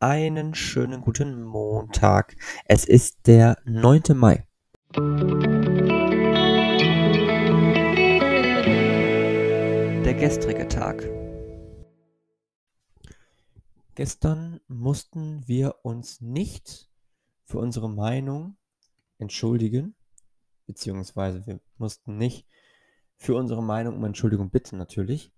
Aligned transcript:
einen 0.00 0.54
schönen 0.54 1.00
guten 1.00 1.42
Montag. 1.42 2.36
Es 2.66 2.84
ist 2.84 3.26
der 3.26 3.58
9. 3.64 4.02
Mai. 4.14 4.46
Der 10.04 10.14
gestrige 10.14 10.68
Tag. 10.68 11.02
Gestern 13.96 14.60
mussten 14.68 15.42
wir 15.48 15.74
uns 15.82 16.20
nicht 16.20 16.88
für 17.42 17.58
unsere 17.58 17.90
Meinung 17.90 18.56
entschuldigen, 19.18 19.96
beziehungsweise 20.66 21.44
wir 21.44 21.58
mussten 21.76 22.16
nicht 22.16 22.46
für 23.16 23.34
unsere 23.34 23.64
Meinung 23.64 23.96
um 23.96 24.04
Entschuldigung 24.04 24.50
bitten 24.50 24.78
natürlich. 24.78 25.32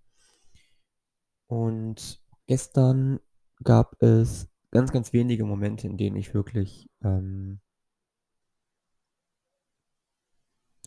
Und 1.47 2.21
gestern 2.45 3.19
gab 3.63 3.99
es 4.03 4.50
ganz, 4.71 4.91
ganz 4.91 5.13
wenige 5.13 5.45
Momente, 5.45 5.87
in 5.87 5.97
denen 5.97 6.15
ich 6.15 6.33
wirklich 6.33 6.89
ähm, 7.03 7.59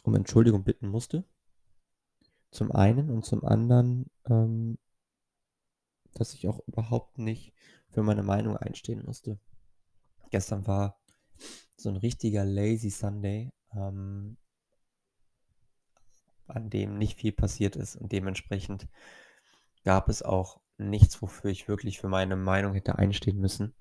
um 0.03 0.15
Entschuldigung 0.15 0.65
bitten 0.65 0.89
musste. 0.89 1.25
Zum 2.51 2.73
einen 2.73 3.11
und 3.11 3.25
zum 3.25 3.45
anderen, 3.45 4.11
ähm, 4.29 4.79
dass 6.15 6.35
ich 6.35 6.49
auch 6.49 6.61
überhaupt 6.67 7.19
nicht 7.19 7.53
für 7.91 8.03
meine 8.03 8.23
Meinung 8.23 8.57
einstehen 8.57 9.05
musste. 9.05 9.39
Gestern 10.31 10.67
war 10.67 10.99
so 11.77 11.89
ein 11.91 11.97
richtiger 11.97 12.45
Lazy 12.45 12.91
Sunday, 12.91 13.53
ähm, 13.73 14.37
an 16.47 16.71
dem 16.71 16.99
nicht 16.99 17.19
viel 17.19 17.33
passiert 17.33 17.77
ist 17.77 17.97
und 17.97 18.13
dementsprechend 18.13 18.89
gab 19.85 20.09
es 20.09 20.23
auch 20.23 20.61
nichts, 20.77 21.21
wofür 21.23 21.51
ich 21.51 21.69
wirklich 21.69 22.01
für 22.01 22.09
meine 22.09 22.37
Meinung 22.37 22.75
hätte 22.75 22.99
einstehen 22.99 23.39
müssen. 23.39 23.75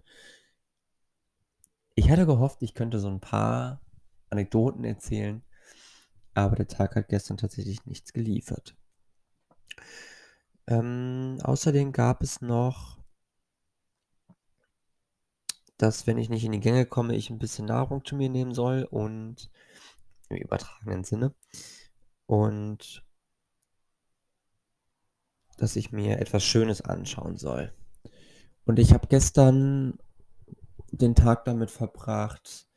Ich 1.96 2.10
hatte 2.10 2.26
gehofft, 2.26 2.62
ich 2.62 2.74
könnte 2.74 3.00
so 3.00 3.08
ein 3.08 3.20
paar 3.20 3.82
Anekdoten 4.30 4.84
erzählen, 4.84 5.44
aber 6.34 6.55
der 6.55 6.68
Tag 6.68 6.96
hat 6.96 7.10
gestern 7.10 7.38
tatsächlich 7.38 7.85
nichts 7.85 8.13
geliefert. 8.13 8.76
Ähm, 10.68 11.38
außerdem 11.44 11.91
gab 11.91 12.24
es 12.24 12.41
noch, 12.41 13.04
dass 15.78 16.07
wenn 16.07 16.18
ich 16.18 16.30
nicht 16.30 16.46
in 16.46 16.54
die 16.54 16.60
Gänge 16.60 16.85
komme, 16.85 17.16
ich 17.16 17.30
ein 17.30 17.40
bisschen 17.40 17.66
Nahrung 17.66 18.05
zu 18.05 18.16
mir 18.16 18.30
nehmen 18.30 18.54
soll 18.54 18.88
und 18.90 19.52
im 20.30 20.38
übertragenen 20.38 21.04
Sinne. 21.04 21.34
Und 22.26 23.04
dass 25.57 25.76
ich 25.76 25.91
mir 25.91 26.20
etwas 26.20 26.43
Schönes 26.43 26.82
anschauen 26.82 27.37
soll. 27.37 27.73
Und 28.65 28.79
ich 28.79 28.93
habe 28.93 29.07
gestern 29.07 29.98
den 30.91 31.15
Tag 31.15 31.45
damit 31.45 31.71
verbracht, 31.71 32.68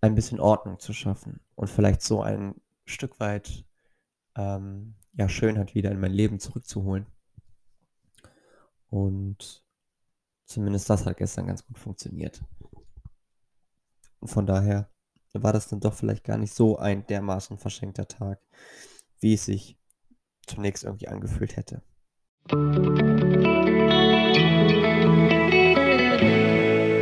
ein 0.00 0.14
bisschen 0.14 0.40
Ordnung 0.40 0.78
zu 0.78 0.92
schaffen 0.92 1.40
und 1.54 1.68
vielleicht 1.68 2.02
so 2.02 2.22
ein 2.22 2.60
Stück 2.84 3.18
weit 3.20 3.64
ähm, 4.36 4.94
ja, 5.14 5.28
Schönheit 5.28 5.74
wieder 5.74 5.90
in 5.90 6.00
mein 6.00 6.12
Leben 6.12 6.40
zurückzuholen. 6.40 7.06
Und 8.88 9.64
zumindest 10.44 10.90
das 10.90 11.06
hat 11.06 11.16
gestern 11.16 11.46
ganz 11.46 11.66
gut 11.66 11.78
funktioniert. 11.78 12.42
Und 14.20 14.28
von 14.28 14.46
daher 14.46 14.90
war 15.32 15.52
das 15.52 15.68
dann 15.68 15.80
doch 15.80 15.94
vielleicht 15.94 16.24
gar 16.24 16.38
nicht 16.38 16.54
so 16.54 16.78
ein 16.78 17.06
dermaßen 17.06 17.58
verschenkter 17.58 18.06
Tag, 18.06 18.40
wie 19.24 19.34
es 19.34 19.46
sich 19.46 19.76
zunächst 20.46 20.84
irgendwie 20.84 21.08
angefühlt 21.08 21.56
hätte. 21.56 21.80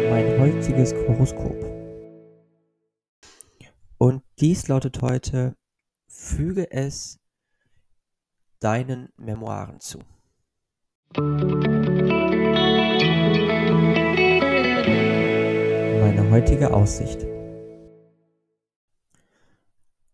Mein 0.08 0.38
heutiges 0.38 0.94
Horoskop. 0.94 1.60
Und 3.98 4.22
dies 4.38 4.68
lautet 4.68 5.02
heute, 5.02 5.56
füge 6.06 6.70
es 6.70 7.18
deinen 8.60 9.08
Memoiren 9.16 9.80
zu. 9.80 9.98
Meine 15.96 16.30
heutige 16.30 16.72
Aussicht. 16.72 17.26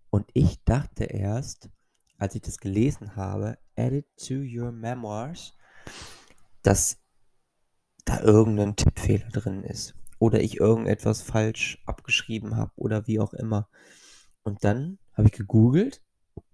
Und 0.08 0.24
ich 0.32 0.64
dachte 0.64 1.04
erst, 1.04 1.68
als 2.18 2.34
ich 2.34 2.42
das 2.42 2.58
gelesen 2.58 3.16
habe, 3.16 3.58
Edit 3.74 4.06
to 4.16 4.34
your 4.34 4.72
memoirs, 4.72 5.54
dass 6.62 6.98
da 8.04 8.20
irgendein 8.20 8.76
Tippfehler 8.76 9.28
drin 9.30 9.62
ist 9.62 9.94
oder 10.18 10.40
ich 10.40 10.58
irgendetwas 10.58 11.22
falsch 11.22 11.82
abgeschrieben 11.86 12.56
habe 12.56 12.72
oder 12.76 13.06
wie 13.06 13.20
auch 13.20 13.32
immer. 13.32 13.68
Und 14.42 14.64
dann 14.64 14.98
habe 15.14 15.28
ich 15.28 15.32
gegoogelt 15.32 16.02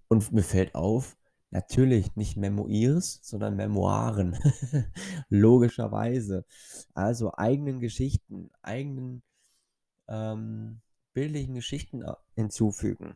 und 0.07 0.31
mir 0.31 0.43
fällt 0.43 0.75
auf, 0.75 1.17
natürlich 1.49 2.15
nicht 2.15 2.37
Memoirs, 2.37 3.19
sondern 3.23 3.55
Memoiren. 3.55 4.37
Logischerweise. 5.29 6.45
Also 6.93 7.33
eigenen 7.35 7.79
Geschichten, 7.79 8.51
eigenen 8.61 9.23
ähm, 10.07 10.81
bildlichen 11.13 11.55
Geschichten 11.55 12.01
äh, 12.03 12.13
hinzufügen. 12.35 13.15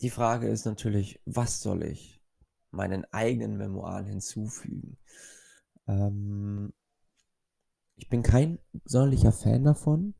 Die 0.00 0.10
Frage 0.10 0.48
ist 0.48 0.66
natürlich, 0.66 1.20
was 1.24 1.60
soll 1.60 1.82
ich 1.82 2.22
meinen 2.70 3.04
eigenen 3.12 3.56
Memoiren 3.56 4.06
hinzufügen? 4.06 4.98
Ähm, 5.86 6.72
ich 7.96 8.08
bin 8.08 8.22
kein 8.22 8.58
sonderlicher 8.84 9.32
Fan 9.32 9.64
davon, 9.64 10.14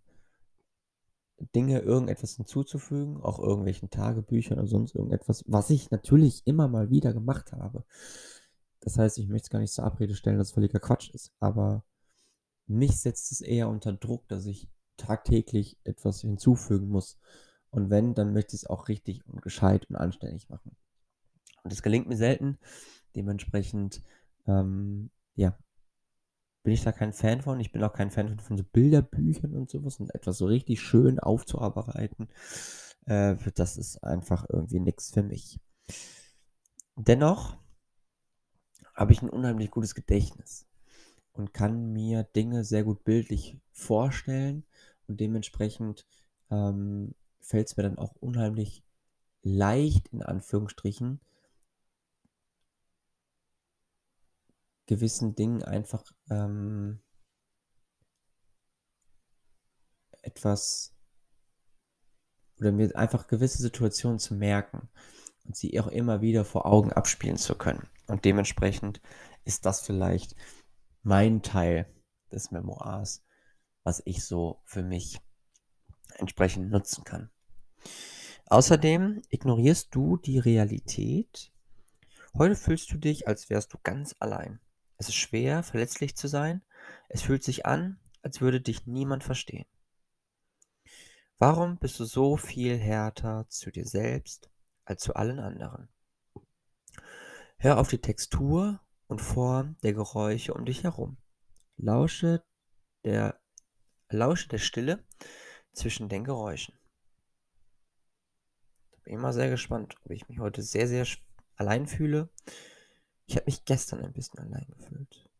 Dinge, 1.55 1.81
irgendetwas 1.81 2.37
hinzuzufügen, 2.37 3.23
auch 3.23 3.39
irgendwelchen 3.39 3.91
Tagebüchern 3.91 4.59
oder 4.59 4.67
sonst 4.67 4.95
irgendetwas, 4.95 5.45
was 5.47 5.69
ich 5.69 5.91
natürlich 5.91 6.47
immer 6.47 6.69
mal 6.69 6.89
wieder 6.89 7.13
gemacht 7.13 7.53
habe. 7.53 7.85
Das 8.81 8.97
heißt, 8.97 9.19
ich 9.19 9.29
möchte 9.29 9.47
es 9.47 9.51
gar 9.51 9.59
nicht 9.59 9.73
zur 9.73 9.85
Abrede 9.85 10.15
stellen, 10.15 10.39
dass 10.39 10.49
es 10.49 10.55
völliger 10.55 10.81
Quatsch 10.81 11.11
ist, 11.11 11.33
aber 11.39 11.85
mich 12.67 12.99
setzt 12.99 13.33
es 13.33 13.43
eher 13.43 13.69
unter 13.69 13.93
Druck, 13.93 14.27
dass 14.29 14.47
ich 14.47 14.69
tagtäglich 14.97 15.77
etwas 15.85 16.23
hinzufügen 16.23 16.89
muss. 16.89 17.19
Und 17.71 17.91
wenn, 17.91 18.15
dann 18.15 18.33
möchte 18.33 18.57
ich 18.57 18.63
es 18.63 18.71
auch 18.71 18.89
richtig 18.89 19.27
und 19.27 19.43
gescheit 19.43 19.89
und 19.91 19.97
anständig 19.97 20.49
machen. 20.49 20.77
Und 21.63 21.73
das 21.73 21.83
gelingt 21.83 22.09
mir 22.09 22.17
selten. 22.17 22.59
Dementsprechend, 23.15 24.03
ähm, 24.47 25.11
ja, 25.35 25.59
bin 26.63 26.73
ich 26.73 26.83
da 26.83 26.93
kein 26.93 27.13
Fan 27.13 27.43
von. 27.43 27.61
Ich 27.61 27.73
bin 27.73 27.83
auch 27.83 27.93
kein 27.93 28.11
Fan 28.11 28.29
von, 28.29 28.39
von 28.41 28.57
so 28.57 28.65
Bilderbüchern 28.65 29.53
und 29.53 29.71
sowas 29.71 30.01
und 30.01 30.15
etwas 30.15 30.39
so 30.39 30.47
richtig 30.47 30.81
schön 30.81 31.19
aufzuarbeiten. 31.19 32.29
Äh, 33.07 33.37
das 33.55 33.77
ist 33.77 34.03
einfach 34.03 34.47
irgendwie 34.49 34.81
nichts 34.81 35.11
für 35.11 35.23
mich. 35.23 35.61
Dennoch 36.97 37.57
habe 38.95 39.13
ich 39.13 39.23
ein 39.23 39.31
unheimlich 39.31 39.71
gutes 39.71 39.95
Gedächtnis 39.95 40.67
und 41.33 41.53
kann 41.53 41.93
mir 41.93 42.25
Dinge 42.25 42.65
sehr 42.65 42.83
gut 42.83 43.05
bildlich 43.05 43.59
vorstellen 43.71 44.65
und 45.07 45.21
dementsprechend 45.21 46.07
ähm, 46.51 47.15
fällt 47.47 47.69
es 47.69 47.77
mir 47.77 47.85
dann 47.85 47.99
auch 47.99 48.15
unheimlich 48.17 48.85
leicht, 49.43 50.09
in 50.09 50.23
Anführungsstrichen, 50.23 51.21
gewissen 54.87 55.35
Dingen 55.35 55.63
einfach 55.63 56.05
ähm, 56.29 57.01
etwas 60.23 60.93
oder 62.59 62.73
mir 62.73 62.97
einfach 62.97 63.27
gewisse 63.27 63.63
Situationen 63.63 64.19
zu 64.19 64.35
merken 64.35 64.89
und 65.45 65.57
sie 65.57 65.79
auch 65.81 65.89
immer 65.89 66.21
wieder 66.21 66.45
vor 66.45 66.67
Augen 66.67 66.93
abspielen 66.93 67.37
zu 67.37 67.55
können. 67.55 67.89
Und 68.07 68.25
dementsprechend 68.25 69.01
ist 69.45 69.67
das 69.67 69.81
vielleicht 69.81 70.35
mein 71.03 71.43
Teil 71.43 71.87
des 72.33 72.51
Memoirs, 72.51 73.25
was 73.85 74.03
ich 74.05 74.25
so 74.25 74.63
für 74.65 74.83
mich 74.83 75.21
entsprechend 76.17 76.71
nutzen 76.71 77.05
kann. 77.05 77.31
Außerdem 78.49 79.23
ignorierst 79.29 79.93
du 79.93 80.17
die 80.19 80.39
Realität. 80.39 81.53
Heute 82.39 82.55
fühlst 82.55 82.93
du 82.93 82.97
dich, 82.97 83.27
als 83.27 83.51
wärst 83.51 83.73
du 83.73 83.79
ganz 83.83 84.15
allein. 84.21 84.61
Es 84.99 85.09
ist 85.09 85.17
schwer, 85.17 85.65
verletzlich 85.65 86.17
zu 86.17 86.29
sein. 86.29 86.63
Es 87.09 87.23
fühlt 87.23 87.43
sich 87.43 87.67
an, 87.67 87.99
als 88.23 88.41
würde 88.41 88.61
dich 88.61 88.87
niemand 88.87 89.25
verstehen. 89.25 89.67
Warum 91.39 91.77
bist 91.79 91.99
du 91.99 92.05
so 92.05 92.37
viel 92.37 92.79
härter 92.79 93.47
zu 93.49 93.71
dir 93.71 93.85
selbst 93.85 94.49
als 94.85 95.03
zu 95.03 95.17
allen 95.17 95.41
anderen? 95.41 95.89
Hör 97.59 97.79
auf 97.79 97.89
die 97.89 98.01
Textur 98.01 98.81
und 99.09 99.21
Form 99.21 99.77
der 99.83 99.93
Geräusche 99.93 100.55
um 100.55 100.65
dich 100.65 100.85
herum. 100.85 101.19
Lausche 101.77 102.45
der, 103.05 103.41
lausche 104.09 104.49
der 104.49 104.59
Stille 104.59 105.05
zwischen 105.73 106.09
den 106.09 106.25
Geräuschen 106.25 106.79
bin 109.07 109.15
immer 109.15 109.33
sehr 109.33 109.49
gespannt, 109.49 109.95
ob 110.05 110.11
ich 110.11 110.29
mich 110.29 110.41
heute 110.41 110.63
sehr, 110.63 110.89
sehr 110.89 111.07
allein 111.55 111.87
fühle 111.87 112.29
Ich 113.27 113.37
habe 113.37 113.47
mich 113.47 113.65
gestern 113.65 114.05
ein 114.05 114.13
bisschen 114.13 114.41
allein 114.41 114.67
gefühlt. 114.77 115.31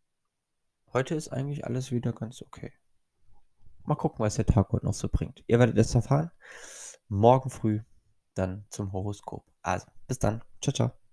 Heute 0.93 1.15
ist 1.15 1.29
eigentlich 1.29 1.65
alles 1.67 1.91
wieder 1.91 2.13
ganz 2.13 2.43
okay. 2.43 2.73
Mal 3.85 3.97
gucken, 3.97 4.21
was 4.21 4.37
der 4.37 4.47
Tag 4.47 4.73
heute 4.73 4.87
noch 4.87 4.95
so 4.95 5.09
bringt. 5.09 5.45
Ihr 5.47 5.59
werdet 5.59 5.77
es 5.79 5.95
erfahren. 5.95 6.31
Morgen 7.09 7.51
früh 7.51 7.81
dann 8.35 8.67
zum 8.71 8.93
Horoskop. 8.93 9.45
Also, 9.63 9.87
bis 10.07 10.19
dann. 10.19 10.43
Ciao, 10.61 10.73
ciao. 10.73 11.06